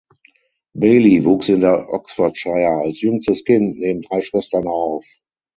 Bailey 0.73 1.25
wuchs 1.25 1.49
in 1.49 1.63
Oxfordshire 1.63 2.79
als 2.81 3.01
jüngstes 3.01 3.43
Kind 3.45 3.77
neben 3.77 4.01
drei 4.01 4.21
Schwestern 4.21 4.67
auf. 4.67 5.05